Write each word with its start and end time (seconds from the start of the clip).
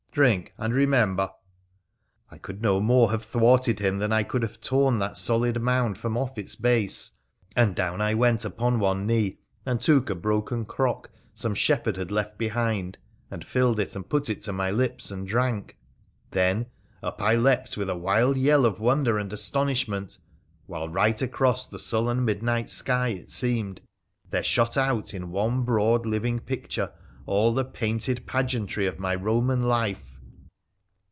'Drink 0.21 0.53
and 0.57 0.73
remember!' 0.73 1.31
I 2.31 2.37
could 2.37 2.61
no 2.61 2.81
more 2.81 3.11
have 3.11 3.23
thwarted 3.23 3.79
him 3.79 3.99
than 3.99 4.11
I 4.11 4.23
could 4.23 4.41
have 4.41 4.59
torn 4.59 4.99
that 4.99 5.15
solid 5.17 5.61
mound 5.61 5.97
from 5.97 6.17
off 6.17 6.37
its 6.37 6.53
base, 6.57 7.11
and 7.55 7.73
down 7.73 8.01
I 8.01 8.13
went 8.13 8.43
upon 8.43 8.81
one 8.81 9.07
knee, 9.07 9.37
and 9.65 9.79
took 9.79 10.09
a 10.09 10.15
broken 10.15 10.65
crock 10.65 11.09
some 11.33 11.55
shepherd 11.55 11.95
had 11.95 12.11
left 12.11 12.37
behind, 12.37 12.97
and 13.31 13.45
filled 13.45 13.79
it, 13.79 13.95
and 13.95 14.09
put 14.09 14.29
it 14.29 14.41
to 14.41 14.51
my 14.51 14.69
lips, 14.69 15.11
and 15.11 15.25
drank. 15.25 15.77
Then 16.31 16.65
up 17.01 17.21
I 17.21 17.35
332 17.35 17.39
WONDERFUL 17.39 17.49
ADVENTURES 17.55 17.73
OF 17.73 17.77
leapt 17.77 17.77
with 17.77 17.89
a 17.89 18.01
wild 18.01 18.37
yell 18.37 18.65
of 18.65 18.79
wonder 18.81 19.17
and 19.17 19.31
astonishment, 19.31 20.17
while 20.65 20.89
right 20.89 21.21
across 21.21 21.67
the 21.67 21.79
sullen 21.79 22.25
midnight 22.25 22.69
sky, 22.69 23.07
it 23.07 23.29
seemed, 23.29 23.79
there 24.29 24.43
shot 24.43 24.75
out 24.75 25.13
in 25.13 25.31
one 25.31 25.61
broad 25.61 26.05
living 26.05 26.41
picture 26.41 26.91
all 27.27 27.53
the 27.53 27.63
painted 27.63 28.25
pageantry 28.25 28.87
of 28.87 28.97
my 28.97 29.15
Eoman 29.15 29.61
life. 29.63 30.17